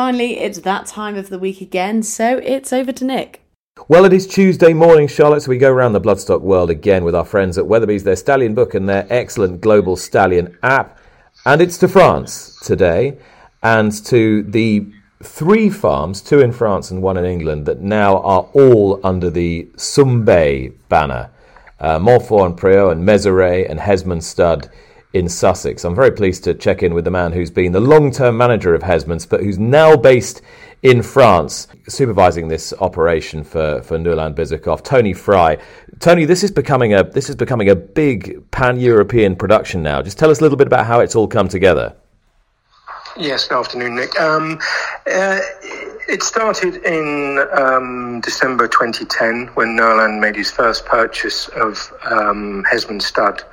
[0.01, 3.43] Finally, it's that time of the week again, so it's over to Nick.
[3.87, 7.13] Well, it is Tuesday morning, Charlotte, so we go around the bloodstock world again with
[7.13, 10.97] our friends at Weatherbys, their stallion book and their excellent global stallion app.
[11.45, 13.19] And it's to France today
[13.61, 14.87] and to the
[15.21, 19.69] three farms, two in France and one in England, that now are all under the
[19.75, 21.29] Sumbe banner.
[21.79, 24.67] Uh, Montfort and Préaux and Mézeray and Hesmonds Stud
[25.13, 25.83] in Sussex.
[25.83, 28.73] I'm very pleased to check in with the man who's been the long term manager
[28.73, 30.41] of Hesmonds, but who's now based
[30.83, 35.57] in France, supervising this operation for, for Nurlan Bizakov, Tony Fry.
[35.99, 40.01] Tony, this is becoming a this is becoming a big pan European production now.
[40.01, 41.95] Just tell us a little bit about how it's all come together.
[43.17, 44.19] Yes, good afternoon, Nick.
[44.19, 44.57] Um,
[45.05, 45.39] uh,
[46.07, 53.05] it started in um, December 2010 when Nuland made his first purchase of um, Hesmonds
[53.05, 53.43] Stud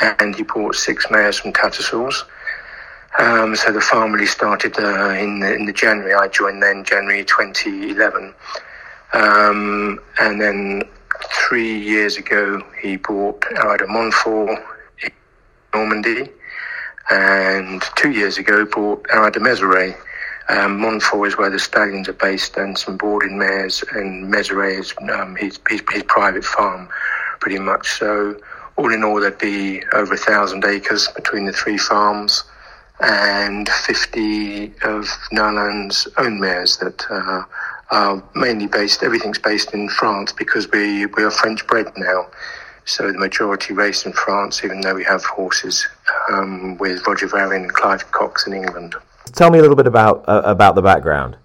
[0.00, 2.24] and he bought six mares from Tattersalls.
[3.18, 6.14] Um, so the farm really started uh, in, the, in the January.
[6.14, 8.34] I joined then January 2011.
[9.14, 10.82] Um, and then
[11.48, 14.62] three years ago, he bought Haras de Montfort
[15.02, 15.10] in
[15.72, 16.30] Normandy.
[17.10, 19.96] And two years ago, bought Arada Mézeray.
[20.48, 24.94] Um, Montfort is where the stallions are based and some boarding mares, and Mézeray is
[25.12, 26.88] um, his, his, his private farm,
[27.40, 27.88] pretty much.
[27.98, 28.38] So
[28.76, 32.44] all in all, there'd be over a thousand acres between the three farms
[33.00, 37.42] and 50 of Nurlan's own mares that uh,
[37.90, 42.26] are mainly based, everything's based in France because we, we are French bred now.
[42.84, 45.86] So the majority race in France, even though we have horses
[46.30, 48.94] um, with Roger Varian and Clive Cox in England.
[49.32, 51.36] Tell me a little bit about uh, about the background.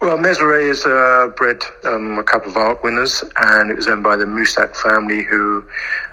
[0.00, 4.02] Well, Mézeray is uh, bred um, a couple of Arc winners, and it was owned
[4.02, 5.64] by the Moussac family, who,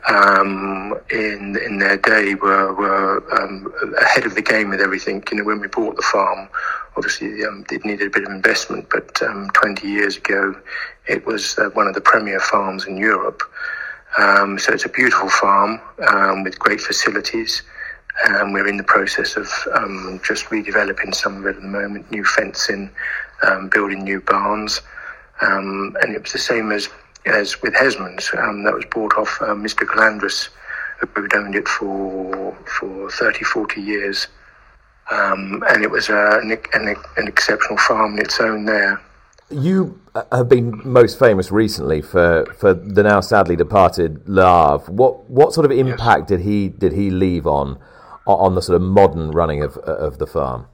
[0.08, 5.24] um, in in their day, were were um, ahead of the game with everything.
[5.32, 6.48] You know, when we bought the farm,
[6.96, 10.56] obviously um, it needed a bit of investment, but um, 20 years ago,
[11.08, 13.41] it was uh, one of the premier farms in Europe.
[14.17, 15.82] Um, so it's a beautiful farm
[16.44, 17.63] with great facilities.
[18.26, 22.12] And we're in the process of um, just redeveloping some of it at the moment,
[22.12, 22.91] new fencing,
[23.47, 24.82] um, building new barns.
[25.41, 26.89] Um, and it was the same as,
[27.25, 28.32] as with Hesmonds.
[28.38, 29.86] Um, that was bought off uh, Mr.
[29.88, 30.49] Calandris,
[30.99, 34.27] who had owned it for, for 30, 40 years.
[35.10, 39.01] Um, and it was uh, an, an, an exceptional farm in its own there.
[39.49, 44.88] You uh, have been most famous recently for, for the now sadly departed Havre.
[44.88, 46.27] What what sort of impact yes.
[46.30, 47.77] did he did he leave on
[48.25, 50.67] on the sort of modern running of of the farm?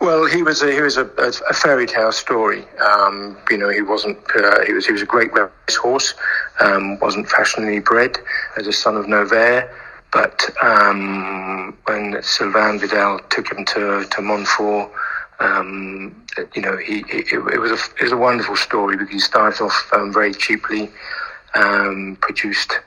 [0.00, 2.64] Well, he was a, he was a, a fairy tale story.
[2.78, 6.14] Um, you know, he wasn't uh, he was he was a great racehorse.
[6.60, 8.18] Um, wasn't fashionably bred
[8.56, 9.70] as a son of Noverre,
[10.12, 14.90] but um, when Sylvain Vidal took him to to Montfort,
[15.40, 19.20] um, you know, he, it, it, was a it was a wonderful story because he
[19.20, 20.90] started off um, very cheaply,
[21.54, 22.80] um, produced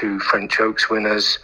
[0.00, 1.38] two French Oaks winners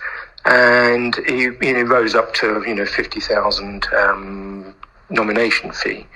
[0.46, 4.74] and he you know rose up to you know fifty thousand um,
[5.10, 6.06] nomination fee,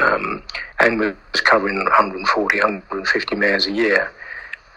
[0.00, 0.42] um,
[0.80, 4.10] and was covering 140, 150 mares a year.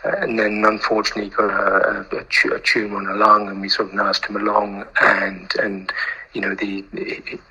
[0.03, 3.95] And then, unfortunately, got a, a, a tumour on a lung, and we sort of
[3.95, 4.85] nursed him along.
[5.01, 5.91] And and
[6.33, 6.85] you know, the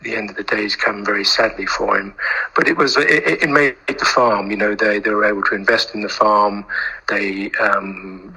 [0.03, 2.15] the end of the days come very sadly for him.
[2.57, 4.51] But it was it, it made the farm.
[4.51, 6.65] You know, they they were able to invest in the farm.
[7.09, 8.35] They um,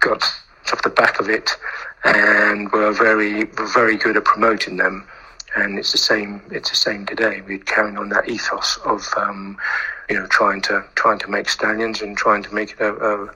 [0.00, 0.24] got
[0.72, 1.50] off the back of it,
[2.04, 5.06] and were very very good at promoting them.
[5.56, 6.42] And it's the same.
[6.50, 7.42] It's the same today.
[7.46, 9.56] We're carrying on that ethos of um,
[10.08, 13.30] you know trying to trying to make stallions and trying to make it a, a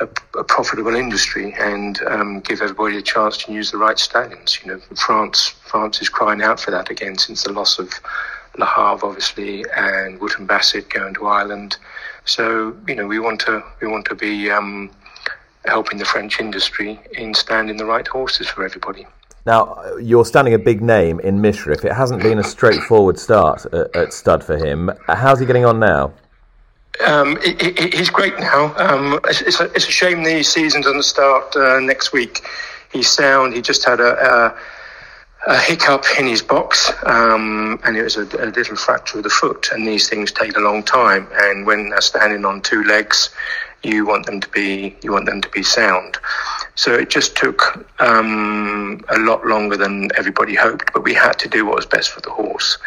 [0.00, 4.58] a, a, profitable industry and um, give everybody a chance to use the right stallions.
[4.62, 7.92] You know, France France is crying out for that again since the loss of
[8.58, 11.76] Le Havre, obviously, and Wootton Bassett going to Ireland.
[12.24, 14.90] So you know, we want to we want to be um,
[15.64, 19.06] helping the French industry in standing the right horses for everybody.
[19.46, 21.84] Now, you're standing a big name in Mishrif.
[21.84, 24.90] It hasn't been a straightforward start at, at Stud for him.
[25.06, 26.12] How's he getting on now?
[27.06, 28.74] Um, he, he, he's great now.
[28.76, 32.42] Um, it's, it's, a, it's, a, shame the season doesn't start uh, next week.
[32.92, 33.54] He's sound.
[33.54, 34.56] He just had a,
[35.46, 39.24] a, a hiccup in his box, um, and it was a, a, little fracture of
[39.24, 39.68] the foot.
[39.72, 41.28] And these things take a long time.
[41.32, 43.30] And when they're standing on two legs,
[43.82, 46.18] you want them to be you want them to be sound.
[46.74, 51.48] So it just took um, a lot longer than everybody hoped, but we had to
[51.48, 52.78] do what was best for the horse.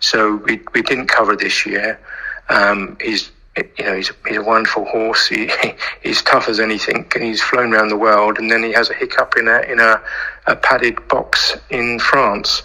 [0.00, 1.98] So we we didn't cover this year.
[2.48, 3.30] Um, he's
[3.76, 5.26] you know, he's he's a wonderful horse.
[5.26, 5.50] He,
[6.02, 8.38] he's tough as anything, and he's flown around the world.
[8.38, 10.00] And then he has a hiccup in a in a,
[10.46, 12.62] a padded box in France.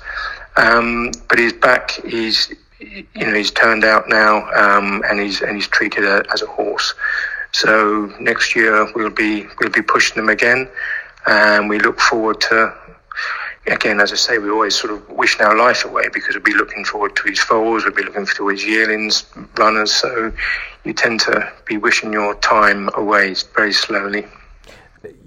[0.58, 1.92] Um, but he's back.
[2.06, 6.42] He's you know he's turned out now, um, and he's and he's treated a, as
[6.42, 6.94] a horse.
[7.54, 10.68] So next year we'll be we'll be pushing them again,
[11.26, 12.74] and we look forward to
[13.68, 16.54] again, as I say, we always sort of wishing our life away because we'll be
[16.54, 19.26] looking forward to his foals, we'll be looking forward to his yearlings,
[19.58, 19.94] runners.
[19.94, 20.34] So
[20.84, 24.26] you tend to be wishing your time away very slowly.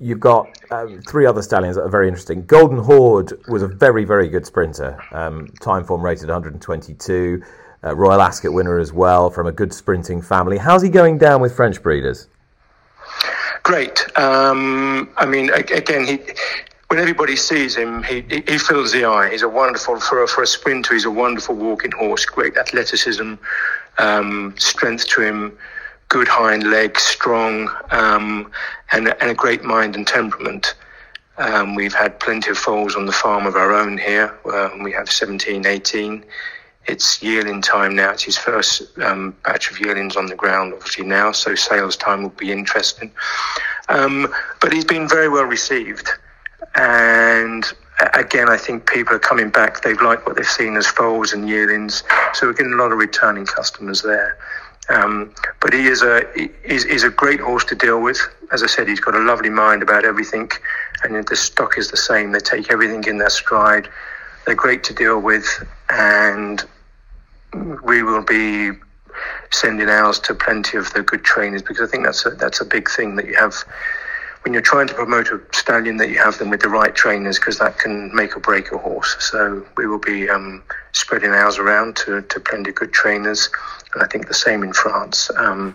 [0.01, 2.47] You've got um, three other stallions that are very interesting.
[2.47, 4.99] Golden Horde was a very, very good sprinter.
[5.13, 7.43] Um, Timeform rated 122.
[7.87, 10.59] Uh, Royal Ascot winner as well from a good sprinting family.
[10.59, 12.27] How's he going down with French breeders?
[13.63, 14.05] Great.
[14.19, 16.19] Um, I mean, again, he
[16.89, 19.31] when everybody sees him, he, he fills the eye.
[19.31, 20.95] He's a wonderful for a, for a sprinter.
[20.95, 22.25] He's a wonderful walking horse.
[22.25, 23.35] Great athleticism,
[23.99, 25.57] um, strength to him,
[26.09, 28.51] good hind legs, strong, um,
[28.91, 30.75] and and a great mind and temperament.
[31.39, 34.37] Um, we've had plenty of foals on the farm of our own here.
[34.53, 36.25] Um, we have 17, 18.
[36.89, 38.13] It's yearling time now.
[38.13, 41.33] It's his first um, batch of yearlings on the ground, obviously now.
[41.33, 43.11] So sales time will be interesting.
[43.89, 46.09] Um, but he's been very well received.
[46.75, 47.65] And
[48.15, 49.83] again, I think people are coming back.
[49.83, 52.03] They've liked what they've seen as foals and yearlings,
[52.35, 54.37] so we're getting a lot of returning customers there.
[54.89, 56.23] Um, but he is a
[56.65, 58.21] he's, he's, a great horse to deal with.
[58.53, 60.51] As I said, he's got a lovely mind about everything,
[61.03, 62.31] and the stock is the same.
[62.31, 63.89] They take everything in their stride.
[64.45, 65.47] They're great to deal with,
[65.91, 66.65] and
[67.85, 68.71] we will be
[69.51, 72.65] sending ours to plenty of the good trainers because I think that's a that's a
[72.65, 73.55] big thing that you have
[74.43, 77.37] when you're trying to promote a stallion that you have them with the right trainers
[77.37, 79.17] because that can make or break a horse.
[79.19, 83.49] So we will be um, spreading ours around to, to plenty of good trainers,
[83.93, 85.33] and I think the same in France.
[85.37, 85.75] Um,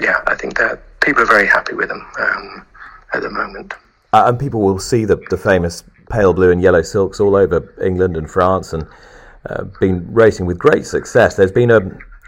[0.00, 2.66] yeah, I think that people are very happy with them um,
[3.14, 3.72] at the moment.
[4.12, 7.74] Uh, and people will see the, the famous pale blue and yellow silks all over
[7.82, 8.86] England and France and
[9.48, 11.36] uh, been racing with great success.
[11.36, 11.80] There's been a,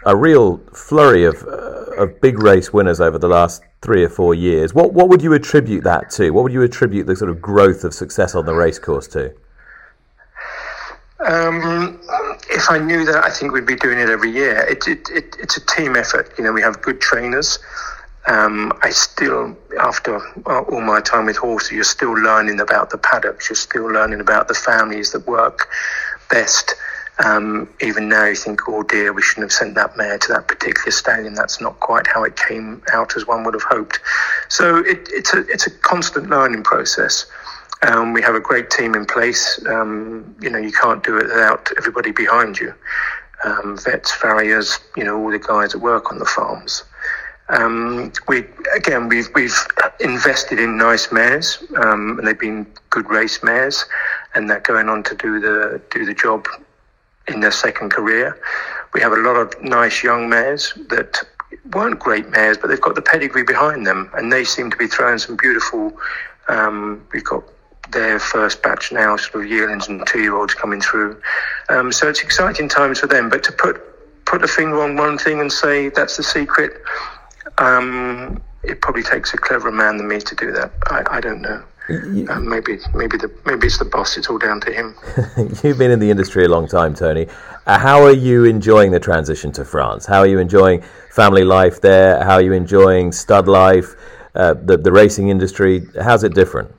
[0.05, 4.35] a real flurry of, uh, of big race winners over the last three or four
[4.35, 4.73] years.
[4.73, 6.31] What what would you attribute that to?
[6.31, 9.33] What would you attribute the sort of growth of success on the racecourse to?
[11.19, 11.99] Um,
[12.49, 14.65] if I knew that, I think we'd be doing it every year.
[14.67, 16.33] It, it, it, it's a team effort.
[16.37, 17.59] You know, we have good trainers.
[18.27, 23.49] Um, I still, after all my time with horses, you're still learning about the paddocks.
[23.49, 25.69] You're still learning about the families that work
[26.29, 26.75] best.
[27.19, 30.47] Um, even now, you think, oh dear, we shouldn't have sent that mare to that
[30.47, 31.33] particular stallion.
[31.33, 33.99] That's not quite how it came out as one would have hoped.
[34.49, 37.25] So it, it's a it's a constant learning process.
[37.83, 39.59] Um, we have a great team in place.
[39.67, 42.73] Um, you know, you can't do it without everybody behind you.
[43.43, 46.83] Um, vets, farriers, you know, all the guys that work on the farms.
[47.49, 48.45] Um, we
[48.75, 49.57] again, we've we've
[49.99, 53.85] invested in nice mares, um, and they've been good race mares,
[54.33, 56.47] and they're going on to do the do the job
[57.31, 58.39] in their second career.
[58.93, 61.21] We have a lot of nice young mares that
[61.73, 64.87] weren't great mares, but they've got the pedigree behind them, and they seem to be
[64.87, 65.93] throwing some beautiful.
[66.47, 67.43] Um, we've got
[67.91, 71.21] their first batch now, sort of yearlings and two-year-olds coming through.
[71.69, 73.29] Um, so it's exciting times for them.
[73.29, 73.81] But to put
[74.25, 76.71] put a finger on one thing and say that's the secret,
[77.57, 80.71] um, it probably takes a cleverer man than me to do that.
[80.87, 81.63] I, I don't know.
[81.91, 84.17] Uh, maybe, maybe the maybe it's the boss.
[84.17, 84.95] It's all down to him.
[85.63, 87.27] You've been in the industry a long time, Tony.
[87.65, 90.05] Uh, how are you enjoying the transition to France?
[90.05, 92.23] How are you enjoying family life there?
[92.23, 93.95] How are you enjoying stud life?
[94.35, 95.87] Uh, the the racing industry.
[96.01, 96.71] How's it different?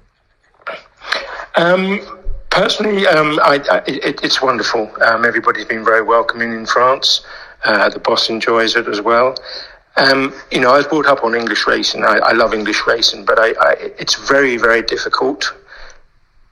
[1.57, 2.01] Um,
[2.51, 4.91] personally, um, I, I, it, it's wonderful.
[5.03, 7.27] Um, everybody's been very welcoming in France.
[7.65, 9.37] Uh, the boss enjoys it as well.
[9.97, 12.05] Um, you know, I was brought up on English racing.
[12.05, 15.53] I, I love English racing, but I, I, it's very, very difficult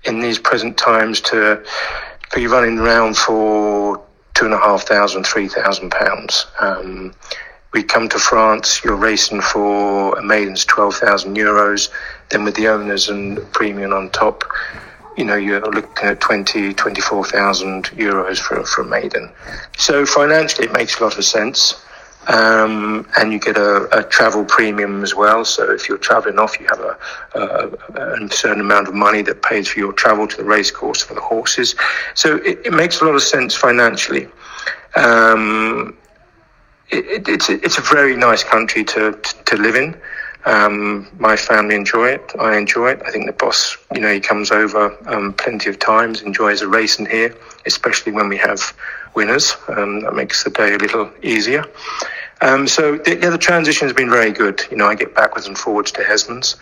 [0.05, 1.64] in these present times to
[2.34, 4.03] be running around for
[4.34, 6.47] two and a half thousand, three thousand pounds.
[6.61, 7.14] Um,
[7.72, 11.88] we come to France, you're racing for a maiden's 12,000 euros,
[12.30, 14.43] then with the owners and premium on top,
[15.16, 19.30] you know, you're looking at 20, 24,000 euros for, for a maiden.
[19.76, 21.84] So financially, it makes a lot of sense.
[22.28, 25.44] Um, and you get a, a, travel premium as well.
[25.44, 26.98] So if you're traveling off, you have a,
[27.34, 31.14] a, a, certain amount of money that pays for your travel to the racecourse for
[31.14, 31.74] the horses.
[32.14, 34.28] So it, it makes a lot of sense financially.
[34.96, 35.96] Um,
[36.90, 39.12] it, it's it's a very nice country to
[39.46, 39.96] to live in.
[40.46, 42.32] Um, my family enjoy it.
[42.38, 43.02] I enjoy it.
[43.04, 46.68] I think the boss, you know, he comes over um, plenty of times, enjoys a
[46.68, 47.34] racing here,
[47.66, 48.74] especially when we have
[49.14, 49.56] winners.
[49.68, 51.64] Um, that makes the day a little easier.
[52.42, 54.62] Um, so the, yeah, the transition has been very good.
[54.70, 56.56] You know, I get backwards and forwards to Hesmonds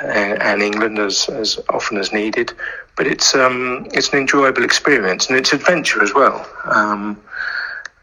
[0.00, 2.52] and, and England as, as often as needed,
[2.96, 6.48] but it's um, it's an enjoyable experience and it's adventure as well.
[6.64, 7.20] Um,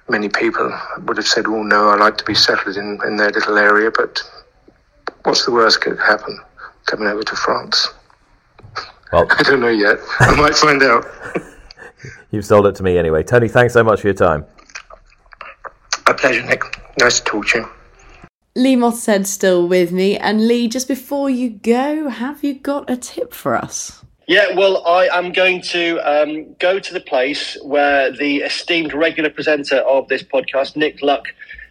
[0.08, 0.72] many people
[1.06, 3.92] would have said, "Well, no, I like to be settled in, in their little area,"
[3.92, 4.22] but
[5.24, 6.40] what's the worst could happen?
[6.86, 7.88] Coming over to France.
[9.12, 9.98] Well, I don't know yet.
[10.20, 11.06] I might find out.
[12.36, 13.24] You've sold it to me anyway.
[13.24, 14.46] Tony, thanks so much for your time.
[16.08, 16.64] A pleasure, Nick.
[17.00, 17.70] Nice to talk to you.
[18.58, 20.18] Lee Mottershead still with me.
[20.18, 24.04] And Lee, just before you go, have you got a tip for us?
[24.28, 29.30] Yeah, well, I am going to um, go to the place where the esteemed regular
[29.30, 31.26] presenter of this podcast, Nick Luck,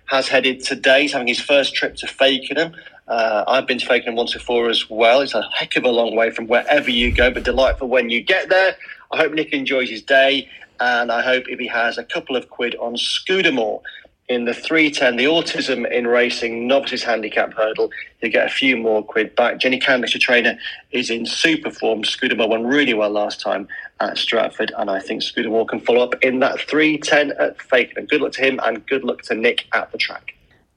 [0.07, 1.03] has headed today.
[1.03, 2.75] He's having his first trip to Fakenham.
[3.07, 5.21] Uh, I've been to Fakenham once before as well.
[5.21, 8.23] It's a heck of a long way from wherever you go, but delightful when you
[8.23, 8.77] get there.
[9.13, 10.49] I hope Nick enjoys his day,
[10.81, 13.83] and I hope if he has a couple of quid on Scudamore
[14.29, 17.91] in the 310, the Autism in Racing Novices Handicap Hurdle,
[18.23, 19.59] you get a few more quid back.
[19.59, 20.59] Jenny Candlish, trainer,
[20.91, 22.05] is in super form.
[22.05, 23.69] Scudamore won really well last time
[24.01, 28.09] at Stratford, and I think Scudamore can follow up in that 310 at Fakenham.
[28.09, 30.35] Good luck to him, and good luck to Nick at the track.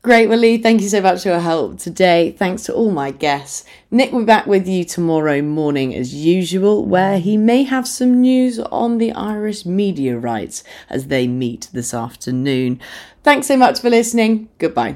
[0.08, 2.32] Great, well, Lee, thank you so much for your help today.
[2.32, 3.66] Thanks to all my guests.
[3.92, 8.22] Nick will be back with you tomorrow morning as usual, where he may have some
[8.22, 12.80] news on the Irish media rights as they meet this afternoon.
[13.24, 14.48] Thanks so much for listening.
[14.60, 14.96] Goodbye.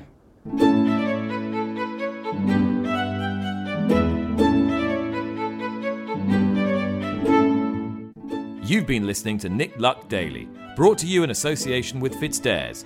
[8.64, 10.48] You've been listening to Nick Luck Daily,
[10.78, 12.86] brought to you in association with FitzDares